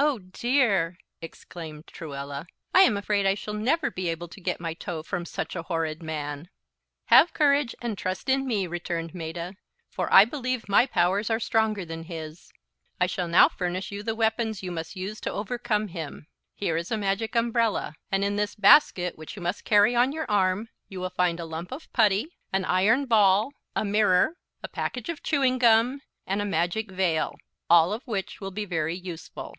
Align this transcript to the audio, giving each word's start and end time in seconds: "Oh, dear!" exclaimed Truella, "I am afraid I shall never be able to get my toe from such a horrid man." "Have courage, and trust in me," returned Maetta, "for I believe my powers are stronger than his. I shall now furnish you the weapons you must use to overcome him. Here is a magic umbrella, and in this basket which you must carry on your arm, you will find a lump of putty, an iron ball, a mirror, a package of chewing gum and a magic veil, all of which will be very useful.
"Oh, 0.00 0.20
dear!" 0.20 0.96
exclaimed 1.20 1.88
Truella, 1.88 2.46
"I 2.72 2.82
am 2.82 2.96
afraid 2.96 3.26
I 3.26 3.34
shall 3.34 3.52
never 3.52 3.90
be 3.90 4.08
able 4.10 4.28
to 4.28 4.40
get 4.40 4.60
my 4.60 4.72
toe 4.72 5.02
from 5.02 5.24
such 5.24 5.56
a 5.56 5.64
horrid 5.64 6.04
man." 6.04 6.50
"Have 7.06 7.34
courage, 7.34 7.74
and 7.82 7.98
trust 7.98 8.28
in 8.28 8.46
me," 8.46 8.68
returned 8.68 9.12
Maetta, 9.12 9.56
"for 9.90 10.08
I 10.14 10.24
believe 10.24 10.68
my 10.68 10.86
powers 10.86 11.30
are 11.30 11.40
stronger 11.40 11.84
than 11.84 12.04
his. 12.04 12.52
I 13.00 13.06
shall 13.08 13.26
now 13.26 13.48
furnish 13.48 13.90
you 13.90 14.04
the 14.04 14.14
weapons 14.14 14.62
you 14.62 14.70
must 14.70 14.94
use 14.94 15.20
to 15.22 15.32
overcome 15.32 15.88
him. 15.88 16.28
Here 16.54 16.76
is 16.76 16.92
a 16.92 16.96
magic 16.96 17.34
umbrella, 17.34 17.96
and 18.12 18.24
in 18.24 18.36
this 18.36 18.54
basket 18.54 19.18
which 19.18 19.34
you 19.34 19.42
must 19.42 19.64
carry 19.64 19.96
on 19.96 20.12
your 20.12 20.30
arm, 20.30 20.68
you 20.88 21.00
will 21.00 21.10
find 21.10 21.40
a 21.40 21.44
lump 21.44 21.72
of 21.72 21.92
putty, 21.92 22.36
an 22.52 22.64
iron 22.64 23.06
ball, 23.06 23.50
a 23.74 23.84
mirror, 23.84 24.36
a 24.62 24.68
package 24.68 25.08
of 25.08 25.24
chewing 25.24 25.58
gum 25.58 26.02
and 26.24 26.40
a 26.40 26.44
magic 26.44 26.88
veil, 26.88 27.34
all 27.68 27.92
of 27.92 28.04
which 28.06 28.40
will 28.40 28.52
be 28.52 28.64
very 28.64 28.94
useful. 28.94 29.56